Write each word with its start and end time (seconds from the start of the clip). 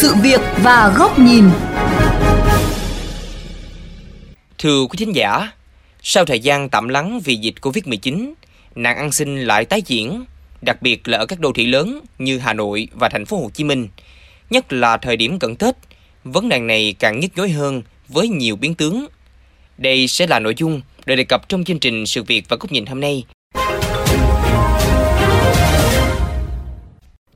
sự 0.00 0.14
việc 0.22 0.40
và 0.62 0.94
góc 0.98 1.18
nhìn. 1.18 1.44
Thưa 4.58 4.86
quý 4.90 4.96
thính 4.98 5.14
giả, 5.14 5.52
sau 6.02 6.24
thời 6.24 6.40
gian 6.40 6.68
tạm 6.68 6.88
lắng 6.88 7.20
vì 7.24 7.36
dịch 7.36 7.54
Covid-19, 7.60 8.32
nạn 8.74 8.96
ăn 8.96 9.12
xin 9.12 9.44
lại 9.44 9.64
tái 9.64 9.82
diễn, 9.86 10.24
đặc 10.62 10.82
biệt 10.82 11.08
là 11.08 11.18
ở 11.18 11.26
các 11.26 11.40
đô 11.40 11.52
thị 11.52 11.66
lớn 11.66 12.00
như 12.18 12.38
Hà 12.38 12.52
Nội 12.52 12.88
và 12.94 13.08
thành 13.08 13.26
phố 13.26 13.36
Hồ 13.36 13.50
Chí 13.54 13.64
Minh. 13.64 13.88
Nhất 14.50 14.72
là 14.72 14.96
thời 14.96 15.16
điểm 15.16 15.38
cận 15.38 15.56
Tết, 15.56 15.74
vấn 16.24 16.48
nạn 16.48 16.66
này 16.66 16.94
càng 16.98 17.20
nhức 17.20 17.30
nhối 17.36 17.50
hơn 17.50 17.82
với 18.08 18.28
nhiều 18.28 18.56
biến 18.56 18.74
tướng. 18.74 19.06
Đây 19.78 20.08
sẽ 20.08 20.26
là 20.26 20.38
nội 20.38 20.54
dung 20.56 20.80
được 21.06 21.14
đề 21.14 21.24
cập 21.24 21.48
trong 21.48 21.64
chương 21.64 21.78
trình 21.78 22.06
Sự 22.06 22.22
việc 22.22 22.44
và 22.48 22.56
góc 22.56 22.72
nhìn 22.72 22.86
hôm 22.86 23.00
nay. 23.00 23.24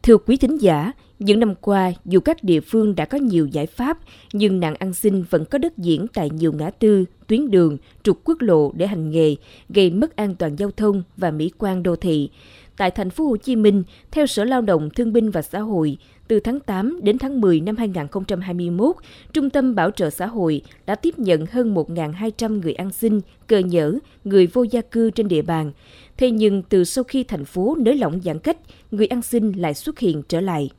Thưa 0.02 0.16
quý 0.16 0.36
thính 0.36 0.56
giả, 0.56 0.92
những 1.18 1.40
năm 1.40 1.54
qua, 1.60 1.92
dù 2.04 2.20
các 2.20 2.44
địa 2.44 2.60
phương 2.60 2.94
đã 2.94 3.04
có 3.04 3.18
nhiều 3.18 3.46
giải 3.46 3.66
pháp, 3.66 3.98
nhưng 4.32 4.60
nạn 4.60 4.74
ăn 4.74 4.94
xin 4.94 5.22
vẫn 5.30 5.44
có 5.44 5.58
đất 5.58 5.78
diễn 5.78 6.06
tại 6.14 6.30
nhiều 6.30 6.52
ngã 6.52 6.70
tư, 6.70 7.04
tuyến 7.26 7.50
đường, 7.50 7.76
trục 8.02 8.20
quốc 8.24 8.40
lộ 8.40 8.72
để 8.74 8.86
hành 8.86 9.10
nghề, 9.10 9.36
gây 9.68 9.90
mất 9.90 10.16
an 10.16 10.34
toàn 10.34 10.56
giao 10.56 10.70
thông 10.70 11.02
và 11.16 11.30
mỹ 11.30 11.50
quan 11.58 11.82
đô 11.82 11.96
thị. 11.96 12.30
Tại 12.76 12.90
thành 12.90 13.10
phố 13.10 13.24
Hồ 13.24 13.36
Chí 13.36 13.56
Minh, 13.56 13.82
theo 14.10 14.26
Sở 14.26 14.44
Lao 14.44 14.62
động 14.62 14.90
Thương 14.90 15.12
binh 15.12 15.30
và 15.30 15.42
Xã 15.42 15.60
hội, 15.60 15.96
từ 16.28 16.40
tháng 16.40 16.60
8 16.60 17.00
đến 17.02 17.18
tháng 17.18 17.40
10 17.40 17.60
năm 17.60 17.76
2021, 17.76 18.96
Trung 19.32 19.50
tâm 19.50 19.74
Bảo 19.74 19.90
trợ 19.90 20.10
xã 20.10 20.26
hội 20.26 20.62
đã 20.86 20.94
tiếp 20.94 21.18
nhận 21.18 21.46
hơn 21.46 21.74
1.200 21.74 22.60
người 22.60 22.74
ăn 22.74 22.90
xin, 22.90 23.20
cờ 23.46 23.58
nhở, 23.58 23.98
người 24.24 24.46
vô 24.46 24.62
gia 24.62 24.80
cư 24.80 25.10
trên 25.10 25.28
địa 25.28 25.42
bàn. 25.42 25.72
Thế 26.16 26.30
nhưng 26.30 26.62
từ 26.62 26.84
sau 26.84 27.04
khi 27.04 27.24
thành 27.24 27.44
phố 27.44 27.76
nới 27.80 27.94
lỏng 27.94 28.20
giãn 28.24 28.38
cách, 28.38 28.58
người 28.90 29.06
ăn 29.06 29.22
xin 29.22 29.52
lại 29.52 29.74
xuất 29.74 29.98
hiện 29.98 30.22
trở 30.28 30.40
lại. 30.40 30.70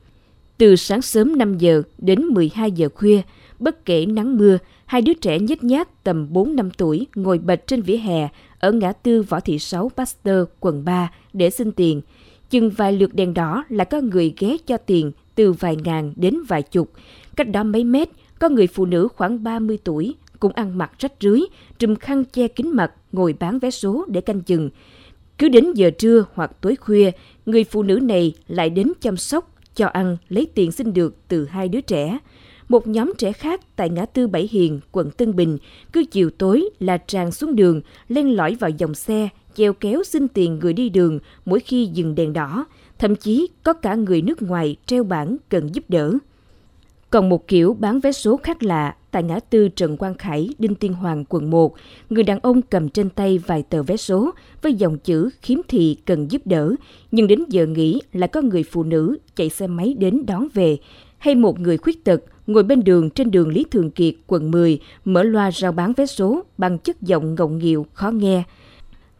Từ 0.57 0.75
sáng 0.75 1.01
sớm 1.01 1.37
5 1.37 1.57
giờ 1.57 1.81
đến 1.97 2.21
12 2.25 2.71
giờ 2.71 2.89
khuya, 2.95 3.21
bất 3.59 3.85
kể 3.85 4.05
nắng 4.05 4.37
mưa, 4.37 4.57
hai 4.85 5.01
đứa 5.01 5.13
trẻ 5.13 5.39
nhếch 5.39 5.63
nhác 5.63 6.03
tầm 6.03 6.33
4 6.33 6.55
năm 6.55 6.69
tuổi 6.77 7.07
ngồi 7.15 7.39
bệt 7.39 7.67
trên 7.67 7.81
vỉa 7.81 7.97
hè 7.97 8.29
ở 8.59 8.71
ngã 8.71 8.91
tư 8.91 9.21
Võ 9.21 9.39
Thị 9.39 9.59
Sáu 9.59 9.91
Pasteur, 9.97 10.43
quận 10.59 10.85
3 10.85 11.11
để 11.33 11.49
xin 11.49 11.71
tiền. 11.71 12.01
Chừng 12.49 12.69
vài 12.69 12.93
lượt 12.93 13.13
đèn 13.13 13.33
đỏ 13.33 13.63
là 13.69 13.83
có 13.83 14.01
người 14.01 14.33
ghé 14.39 14.57
cho 14.65 14.77
tiền 14.77 15.11
từ 15.35 15.51
vài 15.51 15.75
ngàn 15.83 16.13
đến 16.15 16.37
vài 16.47 16.63
chục. 16.63 16.91
Cách 17.35 17.49
đó 17.49 17.63
mấy 17.63 17.83
mét, 17.83 18.09
có 18.39 18.49
người 18.49 18.67
phụ 18.67 18.85
nữ 18.85 19.07
khoảng 19.15 19.43
30 19.43 19.77
tuổi 19.83 20.15
cũng 20.39 20.53
ăn 20.53 20.77
mặc 20.77 20.91
rách 20.99 21.13
rưới, 21.21 21.41
trùm 21.79 21.95
khăn 21.95 22.23
che 22.25 22.47
kín 22.47 22.69
mặt, 22.73 22.91
ngồi 23.11 23.35
bán 23.39 23.59
vé 23.59 23.71
số 23.71 24.05
để 24.07 24.21
canh 24.21 24.41
chừng. 24.41 24.69
Cứ 25.37 25.49
đến 25.49 25.73
giờ 25.73 25.89
trưa 25.89 26.25
hoặc 26.33 26.51
tối 26.61 26.75
khuya, 26.75 27.11
người 27.45 27.63
phụ 27.63 27.83
nữ 27.83 27.95
này 27.95 28.33
lại 28.47 28.69
đến 28.69 28.91
chăm 29.01 29.17
sóc, 29.17 29.49
cho 29.75 29.87
ăn, 29.87 30.17
lấy 30.29 30.47
tiền 30.55 30.71
xin 30.71 30.93
được 30.93 31.15
từ 31.27 31.45
hai 31.45 31.69
đứa 31.69 31.81
trẻ. 31.81 32.17
Một 32.69 32.87
nhóm 32.87 33.13
trẻ 33.17 33.31
khác 33.31 33.61
tại 33.75 33.89
ngã 33.89 34.05
tư 34.05 34.27
Bảy 34.27 34.49
Hiền, 34.51 34.79
quận 34.91 35.11
Tân 35.11 35.35
Bình, 35.35 35.57
cứ 35.93 36.03
chiều 36.11 36.29
tối 36.29 36.69
là 36.79 36.97
tràn 36.97 37.31
xuống 37.31 37.55
đường, 37.55 37.81
len 38.07 38.35
lỏi 38.35 38.55
vào 38.59 38.69
dòng 38.69 38.95
xe, 38.95 39.29
chèo 39.55 39.73
kéo 39.73 40.03
xin 40.03 40.27
tiền 40.27 40.59
người 40.59 40.73
đi 40.73 40.89
đường 40.89 41.19
mỗi 41.45 41.59
khi 41.59 41.85
dừng 41.85 42.15
đèn 42.15 42.33
đỏ, 42.33 42.65
thậm 42.99 43.15
chí 43.15 43.47
có 43.63 43.73
cả 43.73 43.95
người 43.95 44.21
nước 44.21 44.41
ngoài 44.41 44.75
treo 44.85 45.03
bảng 45.03 45.37
cần 45.49 45.75
giúp 45.75 45.83
đỡ. 45.87 46.13
Còn 47.13 47.29
một 47.29 47.47
kiểu 47.47 47.73
bán 47.79 47.99
vé 47.99 48.11
số 48.11 48.37
khác 48.37 48.63
lạ 48.63 48.95
tại 49.11 49.23
ngã 49.23 49.39
tư 49.39 49.69
Trần 49.69 49.97
Quang 49.97 50.17
Khải, 50.17 50.49
Đinh 50.59 50.75
Tiên 50.75 50.93
Hoàng, 50.93 51.25
quận 51.29 51.49
1, 51.49 51.75
người 52.09 52.23
đàn 52.23 52.39
ông 52.39 52.61
cầm 52.61 52.89
trên 52.89 53.09
tay 53.09 53.37
vài 53.37 53.63
tờ 53.69 53.83
vé 53.83 53.97
số 53.97 54.31
với 54.61 54.73
dòng 54.73 54.97
chữ 54.97 55.29
khiếm 55.41 55.59
thị 55.67 55.97
cần 56.05 56.31
giúp 56.31 56.41
đỡ, 56.45 56.75
nhưng 57.11 57.27
đến 57.27 57.43
giờ 57.49 57.65
nghỉ 57.65 58.01
lại 58.13 58.27
có 58.27 58.41
người 58.41 58.63
phụ 58.63 58.83
nữ 58.83 59.17
chạy 59.35 59.49
xe 59.49 59.67
máy 59.67 59.95
đến 59.99 60.25
đón 60.25 60.47
về, 60.53 60.77
hay 61.17 61.35
một 61.35 61.59
người 61.59 61.77
khuyết 61.77 62.03
tật 62.03 62.21
ngồi 62.47 62.63
bên 62.63 62.83
đường 62.83 63.09
trên 63.09 63.31
đường 63.31 63.49
Lý 63.49 63.65
Thường 63.71 63.91
Kiệt, 63.91 64.13
quận 64.27 64.51
10, 64.51 64.79
mở 65.05 65.23
loa 65.23 65.51
rao 65.51 65.71
bán 65.71 65.93
vé 65.93 66.05
số 66.05 66.43
bằng 66.57 66.77
chất 66.77 67.01
giọng 67.01 67.35
ngọng 67.35 67.57
nghịu, 67.57 67.85
khó 67.93 68.11
nghe. 68.11 68.43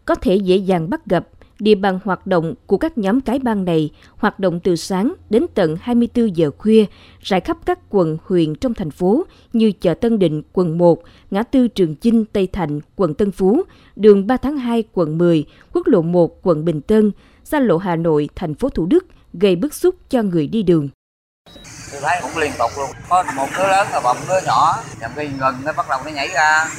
Có 0.06 0.16
thể 0.16 0.36
dễ 0.36 0.56
dàng 0.56 0.90
bắt 0.90 1.06
gặp 1.06 1.28
địa 1.63 1.75
bàn 1.75 2.00
hoạt 2.03 2.28
động 2.28 2.53
của 2.68 2.78
các 2.78 2.97
nhóm 2.97 3.22
cái 3.22 3.40
bang 3.40 3.66
này 3.66 3.90
hoạt 4.18 4.40
động 4.40 4.59
từ 4.59 4.75
sáng 4.75 5.13
đến 5.29 5.46
tận 5.56 5.78
24 5.81 6.38
giờ 6.38 6.51
khuya, 6.57 6.85
rải 7.22 7.40
khắp 7.40 7.57
các 7.66 7.79
quận 7.90 8.18
huyện 8.25 8.56
trong 8.56 8.74
thành 8.74 8.91
phố 8.91 9.24
như 9.53 9.72
chợ 9.81 9.94
Tân 9.94 10.19
Định, 10.19 10.41
quận 10.53 10.78
1, 10.78 11.03
ngã 11.31 11.44
tư 11.44 11.68
Trường 11.68 11.96
Chinh, 11.96 12.25
Tây 12.25 12.47
Thạnh, 12.47 12.79
quận 12.96 13.13
Tân 13.13 13.31
Phú, 13.31 13.62
đường 13.96 14.28
3 14.28 14.38
tháng 14.38 14.57
2, 14.57 14.84
quận 14.94 15.18
10, 15.18 15.46
quốc 15.74 15.88
lộ 15.88 16.01
1, 16.01 16.40
quận 16.44 16.66
Bình 16.66 16.81
Tân, 16.81 17.12
xa 17.44 17.59
lộ 17.59 17.78
Hà 17.78 17.95
Nội, 17.95 18.30
thành 18.35 18.56
phố 18.56 18.69
Thủ 18.69 18.85
Đức, 18.85 19.06
gây 19.34 19.56
bức 19.56 19.74
xúc 19.74 19.95
cho 20.09 20.22
người 20.22 20.47
đi 20.47 20.63
đường. 20.63 20.90
Tôi 21.91 22.01
thấy 22.01 22.19
cũng 22.22 22.38
liên 22.38 22.51
tục 22.59 22.72
luôn, 22.78 22.90
có 23.09 23.24
một 23.35 23.47
đứa 23.57 23.68
lớn 23.68 23.88
và 23.94 24.00
một 24.03 24.19
đứa 24.28 24.40
nhỏ, 24.45 24.84
nhằm 25.01 25.12
khi 25.16 25.28
gần 25.40 25.56
nó 25.63 25.74
bắt 25.74 25.85
đầu 25.90 26.00
nó 26.06 26.12
nhảy 26.12 26.28
ra, 26.28 26.69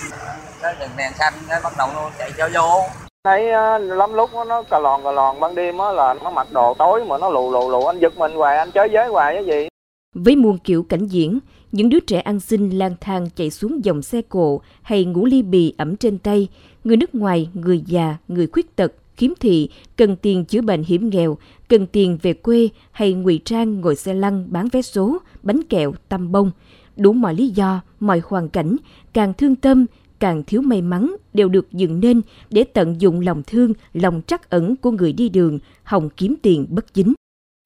cái 0.62 0.74
đèn 0.80 0.90
đèn 0.96 1.12
xanh 1.18 1.34
nó 1.48 1.60
bắt 1.62 1.72
đầu 1.78 1.88
nó 1.94 2.10
chạy 2.18 2.32
cho 2.38 2.48
vô 2.54 3.03
thấy 3.24 3.50
ờ, 3.50 3.78
lắm 3.78 4.14
lúc 4.14 4.30
nó 4.48 4.62
cà 4.62 4.78
lòn 4.78 5.04
cà 5.04 5.12
lòn, 5.12 5.40
ban 5.40 5.54
đêm 5.54 5.78
á, 5.78 5.92
là 5.92 6.14
nó 6.24 6.30
mặc 6.30 6.48
đồ 6.52 6.74
tối 6.78 7.04
mà 7.04 7.18
nó 7.18 7.30
lù 7.30 7.52
lù 7.52 7.70
lù, 7.70 7.84
anh 7.84 7.98
giật 7.98 8.18
mình 8.18 8.32
hoài, 8.32 8.58
anh 8.58 8.70
chơi 8.70 8.88
giới 8.92 9.08
hoài 9.08 9.34
cái 9.34 9.44
gì. 9.44 9.68
Với 10.14 10.36
muôn 10.36 10.58
kiểu 10.58 10.82
cảnh 10.82 11.06
diễn, 11.06 11.38
những 11.72 11.88
đứa 11.88 12.00
trẻ 12.00 12.20
ăn 12.20 12.40
xin 12.40 12.70
lang 12.70 12.94
thang 13.00 13.28
chạy 13.36 13.50
xuống 13.50 13.84
dòng 13.84 14.02
xe 14.02 14.22
cộ 14.22 14.60
hay 14.82 15.04
ngủ 15.04 15.26
ly 15.26 15.42
bì 15.42 15.74
ẩm 15.78 15.96
trên 15.96 16.18
tay, 16.18 16.48
người 16.84 16.96
nước 16.96 17.14
ngoài, 17.14 17.48
người 17.54 17.82
già, 17.86 18.16
người 18.28 18.46
khuyết 18.46 18.76
tật, 18.76 18.92
khiếm 19.16 19.30
thị, 19.40 19.70
cần 19.96 20.16
tiền 20.16 20.44
chữa 20.44 20.60
bệnh 20.60 20.82
hiểm 20.82 21.10
nghèo, 21.10 21.36
cần 21.68 21.86
tiền 21.86 22.18
về 22.22 22.32
quê 22.32 22.68
hay 22.92 23.12
ngụy 23.12 23.40
trang 23.44 23.80
ngồi 23.80 23.96
xe 23.96 24.14
lăn 24.14 24.46
bán 24.50 24.68
vé 24.72 24.82
số, 24.82 25.18
bánh 25.42 25.62
kẹo, 25.62 25.92
tăm 26.08 26.32
bông. 26.32 26.50
Đủ 26.96 27.12
mọi 27.12 27.34
lý 27.34 27.48
do, 27.48 27.80
mọi 28.00 28.22
hoàn 28.28 28.48
cảnh, 28.48 28.76
càng 29.12 29.34
thương 29.34 29.56
tâm 29.56 29.86
càng 30.24 30.42
thiếu 30.42 30.62
may 30.62 30.82
mắn 30.82 31.16
đều 31.34 31.48
được 31.48 31.72
dựng 31.72 32.00
nên 32.00 32.20
để 32.50 32.64
tận 32.64 33.00
dụng 33.00 33.20
lòng 33.20 33.42
thương, 33.46 33.72
lòng 33.92 34.22
trắc 34.26 34.50
ẩn 34.50 34.76
của 34.76 34.90
người 34.90 35.12
đi 35.12 35.28
đường, 35.28 35.58
hòng 35.82 36.10
kiếm 36.16 36.34
tiền 36.42 36.66
bất 36.70 36.94
chính. 36.94 37.14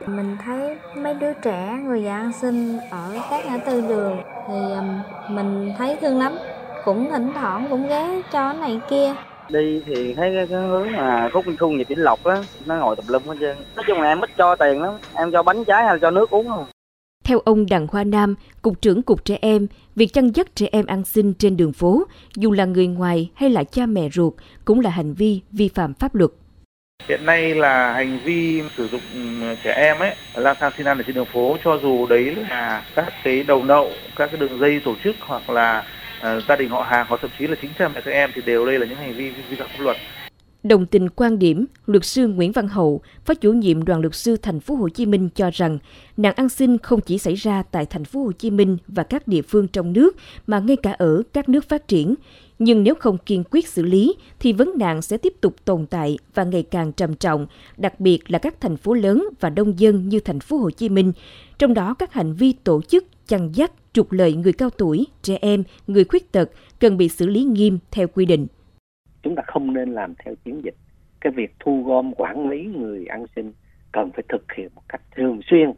Mình 0.06 0.36
thấy 0.44 0.76
mấy 0.96 1.14
đứa 1.14 1.32
trẻ, 1.42 1.78
người 1.84 2.02
già 2.02 2.16
ăn 2.16 2.32
xin 2.40 2.78
ở 2.90 3.18
các 3.30 3.46
ngã 3.46 3.58
tư 3.58 3.80
đường 3.88 4.16
thì 4.48 4.54
mình 5.28 5.72
thấy 5.78 5.96
thương 6.00 6.18
lắm. 6.18 6.32
Cũng 6.84 7.08
thỉnh 7.10 7.30
thoảng 7.34 7.66
cũng 7.70 7.88
ghé 7.88 8.22
cho 8.32 8.52
này 8.52 8.80
kia 8.90 9.14
đi 9.48 9.82
thì 9.86 10.14
thấy 10.14 10.32
cái, 10.34 10.46
cái 10.46 10.62
hướng 10.62 10.92
mà 10.92 11.30
khúc 11.32 11.44
khu 11.58 11.68
nhịp 11.68 11.88
vĩnh 11.88 12.02
lộc 12.02 12.24
á 12.24 12.36
nó 12.66 12.76
ngồi 12.76 12.96
tập 12.96 13.04
lum 13.08 13.22
hết 13.22 13.34
trơn 13.40 13.56
nói 13.76 13.84
chung 13.86 14.00
là 14.00 14.08
em 14.08 14.20
ít 14.20 14.30
cho 14.36 14.56
tiền 14.56 14.82
lắm 14.82 14.94
em 15.14 15.32
cho 15.32 15.42
bánh 15.42 15.64
trái 15.64 15.84
hay 15.84 15.94
là 15.94 15.98
cho 16.02 16.10
nước 16.10 16.30
uống 16.30 16.48
không 16.48 16.64
theo 17.28 17.40
ông 17.44 17.66
Đặng 17.70 17.86
Hoa 17.86 18.04
Nam, 18.04 18.34
Cục 18.62 18.82
trưởng 18.82 19.02
Cục 19.02 19.24
Trẻ 19.24 19.38
Em, 19.40 19.66
việc 19.96 20.12
chăn 20.12 20.30
dắt 20.30 20.46
trẻ 20.54 20.66
em 20.72 20.86
ăn 20.86 21.04
xin 21.04 21.34
trên 21.34 21.56
đường 21.56 21.72
phố, 21.72 22.06
dù 22.36 22.52
là 22.52 22.64
người 22.64 22.86
ngoài 22.86 23.30
hay 23.34 23.50
là 23.50 23.64
cha 23.64 23.86
mẹ 23.86 24.08
ruột, 24.12 24.34
cũng 24.64 24.80
là 24.80 24.90
hành 24.90 25.14
vi 25.14 25.40
vi 25.52 25.68
phạm 25.74 25.94
pháp 25.94 26.14
luật. 26.14 26.30
Hiện 27.08 27.26
nay 27.26 27.54
là 27.54 27.92
hành 27.92 28.18
vi 28.24 28.62
sử 28.76 28.88
dụng 28.88 29.00
ừ, 29.14 29.54
trẻ 29.64 29.72
em 29.72 29.98
ấy 29.98 30.14
lang 30.34 30.56
thang 30.60 30.72
xin 30.76 30.86
ăn 30.86 30.98
ở 30.98 31.02
trên 31.06 31.14
đường 31.14 31.26
phố 31.32 31.56
cho 31.64 31.78
dù 31.82 32.06
đấy 32.06 32.34
là 32.50 32.86
các 32.94 33.12
cái 33.24 33.42
đầu 33.42 33.64
nậu, 33.64 33.90
các 34.16 34.26
cái 34.26 34.40
đường 34.40 34.58
dây 34.60 34.80
tổ 34.84 34.94
chức 35.04 35.16
hoặc 35.20 35.50
là 35.50 35.84
uh, 36.18 36.44
gia 36.48 36.56
đình 36.56 36.68
họ 36.68 36.82
hàng 36.82 37.06
hoặc 37.08 37.20
thậm 37.20 37.30
chí 37.38 37.46
là 37.46 37.56
chính 37.62 37.70
cha 37.78 37.88
mẹ 37.88 38.00
các 38.04 38.10
em 38.10 38.30
thì 38.34 38.42
đều 38.46 38.66
đây 38.66 38.78
là 38.78 38.86
những 38.86 38.98
hành 38.98 39.14
vi 39.14 39.30
vi 39.30 39.56
phạm 39.56 39.68
pháp 39.68 39.80
luật. 39.80 39.96
Đồng 40.68 40.86
tình 40.86 41.08
quan 41.08 41.38
điểm, 41.38 41.66
luật 41.86 42.04
sư 42.04 42.28
Nguyễn 42.28 42.52
Văn 42.52 42.68
Hậu, 42.68 43.00
phó 43.24 43.34
chủ 43.34 43.52
nhiệm 43.52 43.84
đoàn 43.84 44.00
luật 44.00 44.14
sư 44.14 44.36
thành 44.36 44.60
phố 44.60 44.74
Hồ 44.74 44.88
Chí 44.88 45.06
Minh 45.06 45.28
cho 45.34 45.50
rằng, 45.50 45.78
nạn 46.16 46.34
ăn 46.36 46.48
xin 46.48 46.78
không 46.78 47.00
chỉ 47.00 47.18
xảy 47.18 47.34
ra 47.34 47.62
tại 47.62 47.86
thành 47.86 48.04
phố 48.04 48.22
Hồ 48.22 48.32
Chí 48.32 48.50
Minh 48.50 48.76
và 48.88 49.02
các 49.02 49.28
địa 49.28 49.42
phương 49.42 49.68
trong 49.68 49.92
nước 49.92 50.16
mà 50.46 50.58
ngay 50.58 50.76
cả 50.76 50.92
ở 50.92 51.22
các 51.32 51.48
nước 51.48 51.68
phát 51.68 51.88
triển, 51.88 52.14
nhưng 52.58 52.82
nếu 52.82 52.94
không 52.94 53.18
kiên 53.18 53.44
quyết 53.50 53.68
xử 53.68 53.82
lý 53.82 54.14
thì 54.40 54.52
vấn 54.52 54.72
nạn 54.78 55.02
sẽ 55.02 55.16
tiếp 55.16 55.34
tục 55.40 55.56
tồn 55.64 55.86
tại 55.86 56.18
và 56.34 56.44
ngày 56.44 56.62
càng 56.62 56.92
trầm 56.92 57.14
trọng, 57.14 57.46
đặc 57.76 58.00
biệt 58.00 58.30
là 58.30 58.38
các 58.38 58.60
thành 58.60 58.76
phố 58.76 58.94
lớn 58.94 59.28
và 59.40 59.50
đông 59.50 59.78
dân 59.78 60.08
như 60.08 60.20
thành 60.20 60.40
phố 60.40 60.56
Hồ 60.56 60.70
Chí 60.70 60.88
Minh. 60.88 61.12
Trong 61.58 61.74
đó 61.74 61.94
các 61.94 62.12
hành 62.12 62.34
vi 62.34 62.52
tổ 62.52 62.82
chức 62.82 63.04
chăn 63.28 63.50
dắt, 63.54 63.72
trục 63.92 64.12
lợi 64.12 64.32
người 64.32 64.52
cao 64.52 64.70
tuổi, 64.70 65.06
trẻ 65.22 65.38
em, 65.40 65.64
người 65.86 66.04
khuyết 66.04 66.32
tật 66.32 66.50
cần 66.80 66.96
bị 66.96 67.08
xử 67.08 67.26
lý 67.26 67.44
nghiêm 67.44 67.78
theo 67.90 68.08
quy 68.08 68.24
định 68.24 68.46
chúng 69.22 69.34
ta 69.34 69.42
không 69.46 69.74
nên 69.74 69.92
làm 69.92 70.14
theo 70.24 70.34
chiến 70.44 70.60
dịch. 70.64 70.74
Cái 71.20 71.32
việc 71.32 71.54
thu 71.60 71.82
gom 71.82 72.14
quản 72.14 72.48
lý 72.48 72.64
người 72.64 73.06
ăn 73.06 73.26
xin 73.36 73.52
cần 73.92 74.10
phải 74.10 74.22
thực 74.28 74.52
hiện 74.52 74.68
một 74.74 74.82
cách 74.88 75.02
thường 75.16 75.40
xuyên 75.46 75.72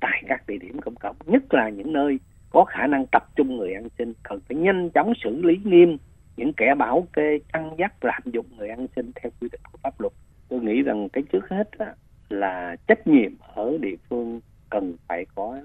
tại 0.00 0.22
các 0.28 0.46
địa 0.46 0.58
điểm 0.58 0.80
công 0.80 0.94
cộng 0.94 1.16
nhất 1.26 1.54
là 1.54 1.68
những 1.68 1.92
nơi 1.92 2.18
có 2.50 2.64
khả 2.64 2.86
năng 2.86 3.06
tập 3.06 3.28
trung 3.36 3.56
người 3.56 3.74
ăn 3.74 3.88
xin. 3.98 4.12
Cần 4.22 4.40
phải 4.48 4.56
nhanh 4.56 4.90
chóng 4.90 5.12
xử 5.24 5.42
lý 5.42 5.60
nghiêm 5.64 5.96
những 6.36 6.52
kẻ 6.52 6.74
bảo 6.78 7.06
kê 7.12 7.38
chăn 7.52 7.70
dắt 7.78 8.04
lạm 8.04 8.22
dụng 8.24 8.46
người 8.56 8.68
ăn 8.68 8.86
xin 8.96 9.10
theo 9.14 9.30
quy 9.40 9.48
định 9.52 9.60
của 9.72 9.78
pháp 9.82 10.00
luật. 10.00 10.12
Tôi 10.48 10.60
nghĩ 10.60 10.82
rằng 10.82 11.08
cái 11.08 11.24
trước 11.32 11.48
hết 11.48 11.70
á, 11.78 11.94
là 12.28 12.76
trách 12.86 13.06
nhiệm 13.06 13.32
ở 13.54 13.78
địa 13.80 13.96
phương 14.08 14.40
cần 14.70 14.96
phải 15.08 15.26
có 15.34 15.60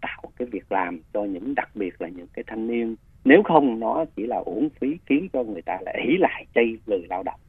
tạo 0.00 0.22
cái 0.38 0.48
việc 0.48 0.72
làm 0.72 1.00
cho 1.12 1.24
những 1.24 1.54
đặc 1.54 1.68
biệt 1.74 2.02
là 2.02 2.08
những 2.08 2.26
cái 2.32 2.44
thanh 2.46 2.66
niên 2.66 2.96
nếu 3.26 3.42
không 3.42 3.80
nó 3.80 4.04
chỉ 4.16 4.26
là 4.26 4.36
uổng 4.36 4.68
phí 4.80 4.98
khiến 5.06 5.28
cho 5.32 5.44
người 5.44 5.62
ta 5.62 5.78
lại 5.80 6.04
ý 6.08 6.16
lại 6.18 6.46
chay 6.54 6.76
lười 6.86 7.06
lao 7.08 7.22
động. 7.22 7.40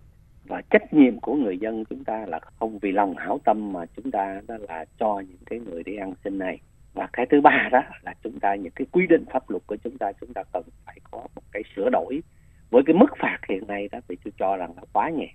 Và 0.45 0.61
trách 0.69 0.93
nhiệm 0.93 1.19
của 1.19 1.35
người 1.35 1.57
dân 1.57 1.85
chúng 1.89 2.03
ta 2.03 2.25
là 2.27 2.39
không 2.59 2.79
vì 2.79 2.91
lòng 2.91 3.15
hảo 3.17 3.39
tâm 3.45 3.73
mà 3.73 3.85
chúng 3.95 4.11
ta 4.11 4.41
đó 4.47 4.55
là 4.69 4.85
cho 4.99 5.19
những 5.19 5.37
cái 5.45 5.59
người 5.59 5.83
đi 5.83 5.95
ăn 5.95 6.13
xin 6.23 6.37
này. 6.37 6.59
Và 6.93 7.07
cái 7.13 7.25
thứ 7.31 7.41
ba 7.41 7.69
đó 7.71 7.81
là 8.03 8.13
chúng 8.23 8.39
ta 8.39 8.55
những 8.55 8.71
cái 8.75 8.87
quy 8.91 9.07
định 9.07 9.25
pháp 9.33 9.49
luật 9.49 9.63
của 9.67 9.77
chúng 9.83 9.97
ta 9.97 10.11
chúng 10.21 10.33
ta 10.33 10.43
cần 10.53 10.63
phải 10.85 10.99
có 11.11 11.17
một 11.35 11.41
cái 11.51 11.63
sửa 11.75 11.89
đổi. 11.89 12.21
Với 12.69 12.83
cái 12.85 12.95
mức 12.95 13.09
phạt 13.19 13.37
hiện 13.49 13.67
nay 13.67 13.89
đó 13.91 13.99
thì 14.07 14.15
tôi 14.23 14.31
cho 14.39 14.57
rằng 14.57 14.71
là 14.75 14.81
quá 14.93 15.09
nhẹ. 15.09 15.27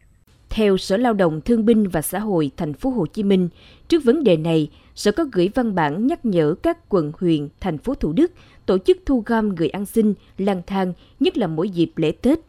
Theo 0.50 0.76
Sở 0.76 0.96
Lao 0.96 1.12
động 1.12 1.40
Thương 1.44 1.64
binh 1.64 1.88
và 1.88 2.02
Xã 2.02 2.18
hội 2.18 2.50
thành 2.56 2.72
phố 2.72 2.90
Hồ 2.90 3.06
Chí 3.06 3.22
Minh, 3.22 3.48
trước 3.88 4.04
vấn 4.04 4.24
đề 4.24 4.36
này, 4.36 4.70
Sở 4.94 5.12
có 5.12 5.24
gửi 5.32 5.50
văn 5.54 5.74
bản 5.74 6.06
nhắc 6.06 6.24
nhở 6.24 6.54
các 6.62 6.88
quận 6.88 7.12
huyện, 7.18 7.48
thành 7.60 7.78
phố 7.78 7.94
Thủ 7.94 8.12
Đức 8.12 8.32
tổ 8.66 8.78
chức 8.78 8.98
thu 9.06 9.22
gom 9.26 9.54
người 9.54 9.68
ăn 9.68 9.86
xin, 9.86 10.14
lang 10.38 10.62
thang, 10.66 10.92
nhất 11.20 11.36
là 11.36 11.46
mỗi 11.46 11.68
dịp 11.70 11.92
lễ 11.96 12.12
Tết. 12.12 12.40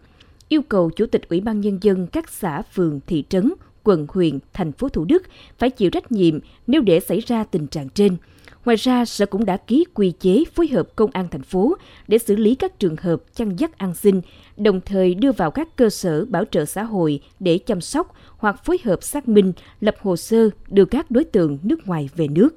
Yêu 0.48 0.62
cầu 0.62 0.90
Chủ 0.90 1.06
tịch 1.06 1.30
Ủy 1.30 1.42
ban 1.42 1.62
Nhân 1.62 1.78
dân 1.82 2.08
các 2.08 2.30
xã, 2.30 2.62
phường, 2.62 3.00
thị 3.08 3.24
trấn, 3.30 3.54
quận 3.84 4.06
huyện, 4.10 4.40
thành 4.54 4.72
phố 4.72 4.90
Thủ 4.90 5.06
Đức 5.06 5.24
phải 5.58 5.70
chịu 5.70 5.90
trách 5.90 6.12
nhiệm 6.12 6.40
nếu 6.68 6.82
để 6.82 7.00
xảy 7.00 7.20
ra 7.20 7.44
tình 7.44 7.68
trạng 7.68 7.90
trên– 7.90 8.18
Ngoài 8.66 8.78
ra, 8.78 9.06
Sở 9.06 9.26
cũng 9.26 9.46
đã 9.46 9.58
ký 9.58 9.86
quy 9.94 10.12
chế 10.20 10.44
phối 10.56 10.68
hợp 10.68 10.88
công 10.96 11.12
an 11.14 11.28
thành 11.32 11.44
phố 11.44 11.76
để 12.08 12.18
xử 12.18 12.36
lý 12.36 12.56
các 12.56 12.80
trường 12.80 12.96
hợp 13.02 13.22
chăn 13.36 13.56
dắt 13.56 13.78
ăn 13.78 13.94
xin, 13.96 14.22
đồng 14.58 14.82
thời 14.82 15.14
đưa 15.14 15.32
vào 15.32 15.52
các 15.52 15.76
cơ 15.76 15.90
sở 15.90 16.26
bảo 16.26 16.44
trợ 16.52 16.66
xã 16.66 16.84
hội 16.84 17.20
để 17.40 17.58
chăm 17.58 17.82
sóc 17.82 18.14
hoặc 18.38 18.66
phối 18.66 18.78
hợp 18.84 19.04
xác 19.04 19.28
minh, 19.28 19.54
lập 19.80 19.96
hồ 20.02 20.16
sơ 20.16 20.50
đưa 20.68 20.86
các 20.86 21.12
đối 21.12 21.24
tượng 21.24 21.58
nước 21.64 21.88
ngoài 21.88 22.10
về 22.16 22.28
nước. 22.28 22.50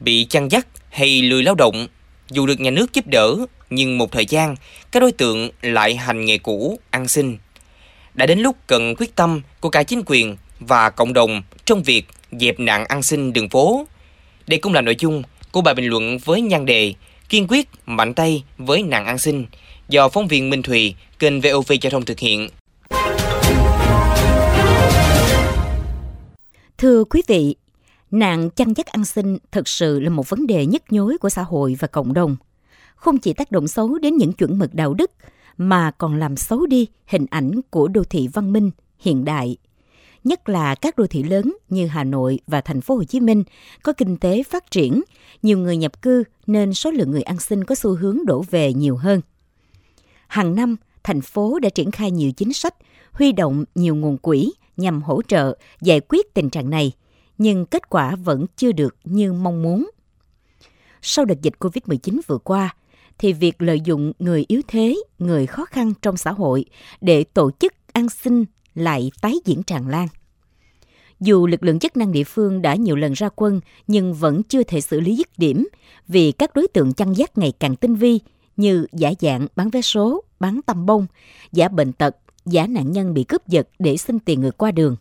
Bị 0.00 0.24
chăn 0.24 0.50
dắt 0.50 0.66
hay 0.90 1.22
lười 1.22 1.42
lao 1.42 1.54
động, 1.54 1.86
dù 2.30 2.46
được 2.46 2.60
nhà 2.60 2.70
nước 2.70 2.92
giúp 2.92 3.06
đỡ, 3.06 3.36
nhưng 3.70 3.98
một 3.98 4.12
thời 4.12 4.26
gian, 4.26 4.54
các 4.92 5.00
đối 5.00 5.12
tượng 5.12 5.50
lại 5.62 5.96
hành 5.96 6.24
nghề 6.24 6.38
cũ, 6.38 6.78
ăn 6.90 7.08
xin. 7.08 7.36
Đã 8.14 8.26
đến 8.26 8.38
lúc 8.38 8.56
cần 8.66 8.94
quyết 8.98 9.14
tâm 9.16 9.40
của 9.60 9.70
cả 9.70 9.82
chính 9.82 10.02
quyền 10.06 10.36
và 10.60 10.90
cộng 10.90 11.12
đồng 11.12 11.42
trong 11.64 11.82
việc 11.82 12.06
dẹp 12.32 12.60
nạn 12.60 12.84
ăn 12.84 13.02
xin 13.02 13.32
đường 13.32 13.48
phố. 13.48 13.86
Đây 14.46 14.58
cũng 14.58 14.72
là 14.72 14.80
nội 14.80 14.96
dung 14.98 15.22
của 15.52 15.60
bài 15.60 15.74
bình 15.74 15.86
luận 15.86 16.18
với 16.24 16.40
nhan 16.40 16.66
đề 16.66 16.94
Kiên 17.28 17.46
quyết 17.48 17.68
mạnh 17.86 18.14
tay 18.14 18.44
với 18.58 18.82
nạn 18.82 19.06
ăn 19.06 19.18
xin 19.18 19.46
do 19.88 20.08
phóng 20.08 20.28
viên 20.28 20.50
Minh 20.50 20.62
Thùy, 20.62 20.94
kênh 21.18 21.40
VOV 21.40 21.72
Giao 21.82 21.90
thông 21.90 22.04
thực 22.04 22.18
hiện. 22.18 22.48
Thưa 26.78 27.04
quý 27.04 27.22
vị, 27.26 27.56
nạn 28.10 28.50
chăn 28.50 28.74
dắt 28.74 28.86
ăn 28.86 29.04
xin 29.04 29.38
thực 29.52 29.68
sự 29.68 30.00
là 30.00 30.10
một 30.10 30.28
vấn 30.28 30.46
đề 30.46 30.66
nhức 30.66 30.82
nhối 30.90 31.18
của 31.18 31.28
xã 31.28 31.42
hội 31.42 31.76
và 31.78 31.88
cộng 31.88 32.12
đồng. 32.12 32.36
Không 32.96 33.18
chỉ 33.18 33.32
tác 33.32 33.50
động 33.50 33.68
xấu 33.68 33.98
đến 33.98 34.16
những 34.16 34.32
chuẩn 34.32 34.58
mực 34.58 34.74
đạo 34.74 34.94
đức, 34.94 35.10
mà 35.56 35.90
còn 35.90 36.18
làm 36.18 36.36
xấu 36.36 36.66
đi 36.66 36.86
hình 37.06 37.26
ảnh 37.30 37.60
của 37.70 37.88
đô 37.88 38.04
thị 38.04 38.28
văn 38.32 38.52
minh, 38.52 38.70
hiện 39.00 39.24
đại 39.24 39.56
nhất 40.26 40.48
là 40.48 40.74
các 40.74 40.96
đô 40.96 41.06
thị 41.06 41.22
lớn 41.22 41.56
như 41.68 41.86
Hà 41.86 42.04
Nội 42.04 42.40
và 42.46 42.60
thành 42.60 42.80
phố 42.80 42.94
Hồ 42.94 43.04
Chí 43.04 43.20
Minh 43.20 43.44
có 43.82 43.92
kinh 43.92 44.16
tế 44.16 44.42
phát 44.42 44.70
triển, 44.70 45.02
nhiều 45.42 45.58
người 45.58 45.76
nhập 45.76 46.02
cư 46.02 46.24
nên 46.46 46.74
số 46.74 46.90
lượng 46.90 47.10
người 47.10 47.22
ăn 47.22 47.38
xin 47.38 47.64
có 47.64 47.74
xu 47.74 47.94
hướng 47.94 48.18
đổ 48.26 48.44
về 48.50 48.72
nhiều 48.72 48.96
hơn. 48.96 49.20
Hàng 50.26 50.54
năm, 50.54 50.76
thành 51.02 51.20
phố 51.20 51.58
đã 51.58 51.68
triển 51.68 51.90
khai 51.90 52.10
nhiều 52.10 52.32
chính 52.32 52.52
sách, 52.52 52.74
huy 53.12 53.32
động 53.32 53.64
nhiều 53.74 53.94
nguồn 53.94 54.18
quỹ 54.18 54.52
nhằm 54.76 55.02
hỗ 55.02 55.22
trợ 55.22 55.58
giải 55.80 56.00
quyết 56.08 56.34
tình 56.34 56.50
trạng 56.50 56.70
này, 56.70 56.92
nhưng 57.38 57.66
kết 57.66 57.88
quả 57.88 58.16
vẫn 58.16 58.46
chưa 58.56 58.72
được 58.72 58.96
như 59.04 59.32
mong 59.32 59.62
muốn. 59.62 59.90
Sau 61.02 61.24
đợt 61.24 61.42
dịch 61.42 61.54
COVID-19 61.58 62.20
vừa 62.26 62.38
qua, 62.38 62.74
thì 63.18 63.32
việc 63.32 63.62
lợi 63.62 63.80
dụng 63.80 64.12
người 64.18 64.44
yếu 64.48 64.60
thế, 64.68 64.96
người 65.18 65.46
khó 65.46 65.64
khăn 65.64 65.92
trong 66.02 66.16
xã 66.16 66.32
hội 66.32 66.64
để 67.00 67.24
tổ 67.24 67.50
chức 67.60 67.72
ăn 67.92 68.08
xin 68.08 68.44
lại 68.74 69.10
tái 69.20 69.34
diễn 69.44 69.62
tràn 69.62 69.88
lan. 69.88 70.08
Dù 71.20 71.46
lực 71.46 71.62
lượng 71.62 71.78
chức 71.78 71.96
năng 71.96 72.12
địa 72.12 72.24
phương 72.24 72.62
đã 72.62 72.74
nhiều 72.74 72.96
lần 72.96 73.12
ra 73.12 73.28
quân 73.36 73.60
nhưng 73.86 74.14
vẫn 74.14 74.42
chưa 74.42 74.62
thể 74.62 74.80
xử 74.80 75.00
lý 75.00 75.16
dứt 75.16 75.28
điểm 75.36 75.68
vì 76.08 76.32
các 76.32 76.54
đối 76.54 76.68
tượng 76.68 76.92
chăn 76.92 77.12
dắt 77.12 77.38
ngày 77.38 77.52
càng 77.60 77.76
tinh 77.76 77.94
vi 77.94 78.20
như 78.56 78.86
giả 78.92 79.12
dạng 79.20 79.46
bán 79.56 79.70
vé 79.70 79.80
số, 79.80 80.24
bán 80.40 80.60
tăm 80.62 80.86
bông, 80.86 81.06
giả 81.52 81.68
bệnh 81.68 81.92
tật, 81.92 82.16
giả 82.46 82.66
nạn 82.66 82.92
nhân 82.92 83.14
bị 83.14 83.24
cướp 83.24 83.48
giật 83.48 83.68
để 83.78 83.96
xin 83.96 84.18
tiền 84.18 84.40
người 84.40 84.50
qua 84.50 84.70
đường. 84.70 84.96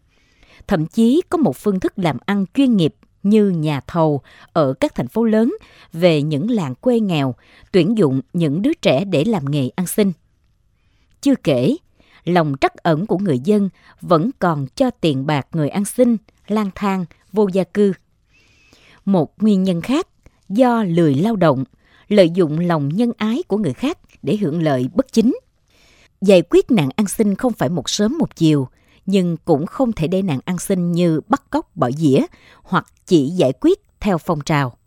Thậm 0.67 0.85
chí 0.85 1.21
có 1.29 1.37
một 1.37 1.57
phương 1.57 1.79
thức 1.79 1.99
làm 1.99 2.17
ăn 2.25 2.45
chuyên 2.53 2.77
nghiệp 2.77 2.95
như 3.23 3.49
nhà 3.49 3.81
thầu 3.87 4.21
ở 4.53 4.73
các 4.73 4.95
thành 4.95 5.07
phố 5.07 5.23
lớn 5.23 5.55
về 5.93 6.21
những 6.21 6.51
làng 6.51 6.75
quê 6.75 6.99
nghèo, 6.99 7.35
tuyển 7.71 7.97
dụng 7.97 8.21
những 8.33 8.61
đứa 8.61 8.73
trẻ 8.73 9.05
để 9.05 9.23
làm 9.23 9.45
nghề 9.45 9.69
ăn 9.75 9.87
xin. 9.87 10.11
Chưa 11.21 11.35
kể, 11.43 11.75
lòng 12.25 12.53
trắc 12.61 12.75
ẩn 12.75 13.05
của 13.05 13.17
người 13.17 13.39
dân 13.39 13.69
vẫn 14.01 14.29
còn 14.39 14.67
cho 14.75 14.89
tiền 14.89 15.25
bạc 15.25 15.47
người 15.51 15.69
ăn 15.69 15.85
xin, 15.85 16.17
lang 16.47 16.69
thang, 16.75 17.05
vô 17.31 17.47
gia 17.53 17.63
cư. 17.63 17.93
Một 19.05 19.43
nguyên 19.43 19.63
nhân 19.63 19.81
khác 19.81 20.07
do 20.49 20.83
lười 20.83 21.15
lao 21.15 21.35
động, 21.35 21.63
lợi 22.07 22.29
dụng 22.29 22.59
lòng 22.59 22.89
nhân 22.89 23.11
ái 23.17 23.43
của 23.47 23.57
người 23.57 23.73
khác 23.73 23.97
để 24.21 24.37
hưởng 24.37 24.63
lợi 24.63 24.89
bất 24.93 25.11
chính. 25.11 25.37
Giải 26.21 26.41
quyết 26.49 26.71
nạn 26.71 26.89
ăn 26.95 27.07
xin 27.07 27.35
không 27.35 27.53
phải 27.53 27.69
một 27.69 27.89
sớm 27.89 28.17
một 28.17 28.35
chiều, 28.35 28.67
nhưng 29.05 29.37
cũng 29.37 29.65
không 29.65 29.91
thể 29.91 30.07
để 30.07 30.21
nạn 30.21 30.39
ăn 30.45 30.57
xin 30.57 30.91
như 30.91 31.21
bắt 31.27 31.43
cóc 31.49 31.75
bỏ 31.75 31.91
dĩa 31.91 32.21
hoặc 32.63 32.85
chỉ 33.05 33.27
giải 33.27 33.53
quyết 33.61 33.79
theo 33.99 34.17
phong 34.17 34.41
trào. 34.41 34.77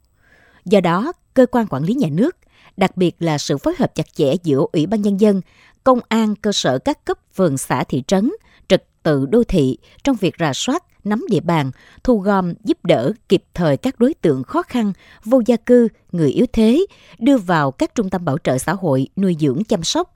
Do 0.64 0.80
đó, 0.80 1.12
cơ 1.34 1.46
quan 1.46 1.66
quản 1.66 1.84
lý 1.84 1.94
nhà 1.94 2.08
nước, 2.12 2.36
đặc 2.76 2.96
biệt 2.96 3.16
là 3.18 3.38
sự 3.38 3.58
phối 3.58 3.74
hợp 3.78 3.94
chặt 3.94 4.14
chẽ 4.14 4.34
giữa 4.42 4.64
Ủy 4.72 4.86
ban 4.86 5.02
Nhân 5.02 5.20
dân 5.20 5.40
công 5.84 6.00
an 6.08 6.34
cơ 6.36 6.52
sở 6.52 6.78
các 6.78 7.04
cấp 7.04 7.18
phường 7.38 7.58
xã 7.58 7.84
thị 7.84 8.02
trấn, 8.06 8.30
trật 8.68 8.84
tự 9.02 9.26
đô 9.26 9.42
thị 9.44 9.78
trong 10.04 10.16
việc 10.16 10.34
rà 10.38 10.52
soát, 10.54 10.84
nắm 11.04 11.24
địa 11.30 11.40
bàn, 11.40 11.70
thu 12.04 12.18
gom, 12.18 12.54
giúp 12.64 12.84
đỡ 12.84 13.12
kịp 13.28 13.44
thời 13.54 13.76
các 13.76 14.00
đối 14.00 14.14
tượng 14.14 14.42
khó 14.44 14.62
khăn, 14.62 14.92
vô 15.24 15.42
gia 15.46 15.56
cư, 15.56 15.88
người 16.12 16.30
yếu 16.30 16.46
thế, 16.52 16.86
đưa 17.18 17.38
vào 17.38 17.70
các 17.70 17.94
trung 17.94 18.10
tâm 18.10 18.24
bảo 18.24 18.38
trợ 18.38 18.58
xã 18.58 18.72
hội 18.72 19.08
nuôi 19.16 19.36
dưỡng 19.40 19.64
chăm 19.64 19.82
sóc. 19.82 20.14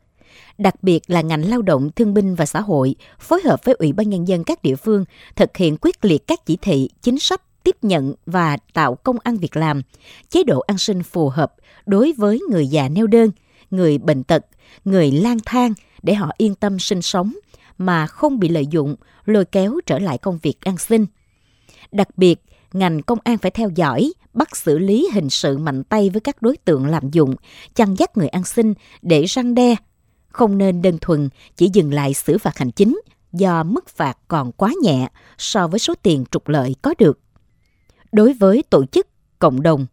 Đặc 0.59 0.83
biệt 0.83 1.03
là 1.07 1.21
ngành 1.21 1.49
lao 1.49 1.63
động, 1.63 1.91
thương 1.97 2.15
binh 2.15 2.35
và 2.35 2.47
xã 2.47 2.61
hội 2.61 2.95
phối 3.19 3.41
hợp 3.45 3.65
với 3.65 3.75
Ủy 3.75 3.93
ban 3.93 4.11
Nhân 4.11 4.29
dân 4.29 4.45
các 4.45 4.63
địa 4.63 4.77
phương 4.77 5.05
thực 5.37 5.57
hiện 5.57 5.77
quyết 5.81 6.05
liệt 6.05 6.27
các 6.27 6.47
chỉ 6.47 6.57
thị, 6.63 6.89
chính 7.03 7.19
sách 7.19 7.43
tiếp 7.65 7.77
nhận 7.83 8.15
và 8.27 8.57
tạo 8.73 8.95
công 8.95 9.17
ăn 9.23 9.37
việc 9.37 9.57
làm, 9.57 9.83
chế 10.31 10.45
độ 10.45 10.61
an 10.61 10.79
sinh 10.79 11.03
phù 11.03 11.29
hợp 11.29 11.55
đối 11.87 12.13
với 12.13 12.41
người 12.51 12.67
già 12.67 12.89
neo 12.89 13.07
đơn, 13.07 13.31
người 13.73 13.99
bệnh 13.99 14.25
tật, 14.25 14.47
người 14.85 15.11
lang 15.11 15.39
thang 15.45 15.75
để 16.03 16.15
họ 16.15 16.31
yên 16.37 16.55
tâm 16.55 16.79
sinh 16.79 17.03
sống 17.03 17.33
mà 17.79 18.07
không 18.07 18.39
bị 18.39 18.49
lợi 18.49 18.67
dụng, 18.67 18.97
lôi 19.25 19.45
kéo 19.45 19.81
trở 19.87 19.99
lại 19.99 20.19
công 20.19 20.39
việc 20.43 20.61
ăn 20.61 20.79
xin. 20.79 21.07
Đặc 21.93 22.09
biệt, 22.17 22.41
ngành 22.73 23.03
công 23.03 23.19
an 23.25 23.39
phải 23.39 23.51
theo 23.51 23.71
dõi, 23.75 24.13
bắt 24.35 24.57
xử 24.57 24.79
lý 24.79 25.09
hình 25.15 25.31
sự 25.31 25.59
mạnh 25.59 25.85
tay 25.85 26.11
với 26.11 26.21
các 26.21 26.43
đối 26.43 26.57
tượng 26.57 26.87
lạm 26.87 27.11
dụng, 27.11 27.35
chăn 27.75 27.95
dắt 27.95 28.17
người 28.17 28.29
ăn 28.29 28.45
xin 28.45 28.75
để 29.03 29.25
răng 29.25 29.55
đe. 29.55 29.77
Không 30.29 30.59
nên 30.59 30.83
đơn 30.83 30.99
thuần 31.01 31.29
chỉ 31.57 31.71
dừng 31.73 31.95
lại 31.95 32.15
xử 32.15 32.39
phạt 32.39 32.59
hành 32.59 32.71
chính 32.71 33.01
do 33.33 33.63
mức 33.63 33.89
phạt 33.89 34.19
còn 34.29 34.53
quá 34.53 34.73
nhẹ 34.83 35.09
so 35.39 35.69
với 35.69 35.79
số 35.79 35.95
tiền 36.03 36.25
trục 36.31 36.49
lợi 36.49 36.75
có 36.83 36.95
được. 36.99 37.19
Đối 38.13 38.33
với 38.33 38.63
tổ 38.71 38.85
chức, 38.87 39.07
cộng 39.39 39.63
đồng, 39.63 39.87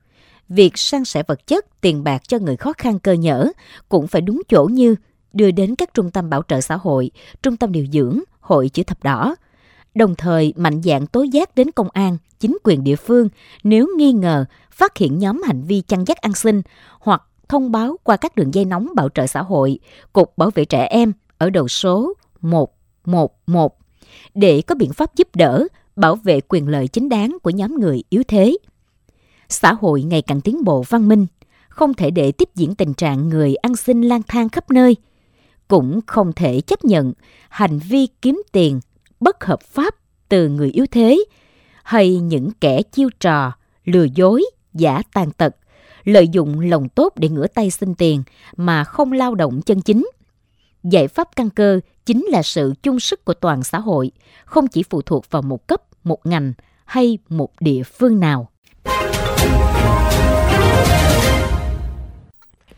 việc 0.49 0.77
san 0.77 1.05
sẻ 1.05 1.23
vật 1.27 1.47
chất, 1.47 1.81
tiền 1.81 2.03
bạc 2.03 2.27
cho 2.27 2.39
người 2.39 2.57
khó 2.57 2.73
khăn 2.77 2.99
cơ 2.99 3.13
nhở 3.13 3.47
cũng 3.89 4.07
phải 4.07 4.21
đúng 4.21 4.41
chỗ 4.49 4.65
như 4.71 4.95
đưa 5.33 5.51
đến 5.51 5.75
các 5.75 5.93
trung 5.93 6.11
tâm 6.11 6.29
bảo 6.29 6.41
trợ 6.47 6.61
xã 6.61 6.77
hội, 6.77 7.11
trung 7.43 7.57
tâm 7.57 7.71
điều 7.71 7.85
dưỡng, 7.93 8.19
hội 8.39 8.69
chữ 8.69 8.83
thập 8.83 9.03
đỏ. 9.03 9.35
Đồng 9.95 10.15
thời 10.15 10.53
mạnh 10.55 10.81
dạng 10.83 11.07
tố 11.07 11.23
giác 11.23 11.55
đến 11.55 11.71
công 11.71 11.89
an, 11.93 12.17
chính 12.39 12.57
quyền 12.63 12.83
địa 12.83 12.95
phương 12.95 13.29
nếu 13.63 13.87
nghi 13.97 14.11
ngờ 14.11 14.45
phát 14.71 14.97
hiện 14.97 15.17
nhóm 15.17 15.41
hành 15.41 15.61
vi 15.61 15.81
chăn 15.81 16.05
dắt 16.07 16.17
ăn 16.17 16.33
xin 16.33 16.61
hoặc 16.99 17.23
thông 17.49 17.71
báo 17.71 17.97
qua 18.03 18.17
các 18.17 18.35
đường 18.35 18.53
dây 18.53 18.65
nóng 18.65 18.87
bảo 18.95 19.09
trợ 19.09 19.27
xã 19.27 19.41
hội, 19.41 19.79
Cục 20.13 20.37
Bảo 20.37 20.49
vệ 20.55 20.65
trẻ 20.65 20.85
em 20.85 21.13
ở 21.37 21.49
đầu 21.49 21.67
số 21.67 22.13
111 22.41 23.77
để 24.35 24.61
có 24.61 24.75
biện 24.75 24.93
pháp 24.93 25.15
giúp 25.15 25.27
đỡ, 25.35 25.67
bảo 25.95 26.15
vệ 26.15 26.41
quyền 26.41 26.67
lợi 26.67 26.87
chính 26.87 27.09
đáng 27.09 27.37
của 27.43 27.49
nhóm 27.49 27.79
người 27.79 28.03
yếu 28.09 28.23
thế 28.27 28.57
xã 29.49 29.73
hội 29.73 30.01
ngày 30.01 30.21
càng 30.21 30.41
tiến 30.41 30.63
bộ 30.63 30.83
văn 30.89 31.07
minh, 31.07 31.27
không 31.69 31.93
thể 31.93 32.11
để 32.11 32.31
tiếp 32.31 32.49
diễn 32.55 32.75
tình 32.75 32.93
trạng 32.93 33.29
người 33.29 33.55
ăn 33.55 33.75
xin 33.75 34.01
lang 34.01 34.21
thang 34.27 34.49
khắp 34.49 34.71
nơi, 34.71 34.95
cũng 35.67 35.99
không 36.07 36.33
thể 36.33 36.61
chấp 36.61 36.85
nhận 36.85 37.13
hành 37.49 37.79
vi 37.79 38.07
kiếm 38.21 38.43
tiền 38.51 38.79
bất 39.19 39.43
hợp 39.43 39.61
pháp 39.61 39.95
từ 40.29 40.49
người 40.49 40.71
yếu 40.71 40.85
thế 40.91 41.23
hay 41.83 42.19
những 42.19 42.51
kẻ 42.61 42.81
chiêu 42.81 43.09
trò, 43.19 43.51
lừa 43.85 44.05
dối, 44.15 44.45
giả 44.73 45.01
tàn 45.13 45.31
tật, 45.31 45.55
lợi 46.03 46.27
dụng 46.27 46.59
lòng 46.59 46.89
tốt 46.89 47.13
để 47.15 47.29
ngửa 47.29 47.47
tay 47.47 47.71
xin 47.71 47.95
tiền 47.95 48.23
mà 48.57 48.83
không 48.83 49.11
lao 49.11 49.35
động 49.35 49.61
chân 49.61 49.81
chính. 49.81 50.09
Giải 50.83 51.07
pháp 51.07 51.35
căn 51.35 51.49
cơ 51.49 51.79
chính 52.05 52.25
là 52.25 52.43
sự 52.43 52.73
chung 52.83 52.99
sức 52.99 53.25
của 53.25 53.33
toàn 53.33 53.63
xã 53.63 53.79
hội, 53.79 54.11
không 54.45 54.67
chỉ 54.67 54.83
phụ 54.83 55.01
thuộc 55.01 55.25
vào 55.29 55.41
một 55.41 55.67
cấp, 55.67 55.81
một 56.03 56.25
ngành 56.25 56.53
hay 56.85 57.17
một 57.29 57.51
địa 57.59 57.83
phương 57.83 58.19
nào. 58.19 58.49